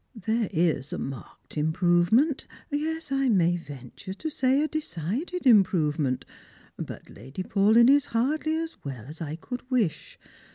[0.27, 6.25] "There is a marked improvement; yes, I may venture to say a decided improvement;
[6.75, 10.17] but Lady Paulyn is hardly as well as I could wish.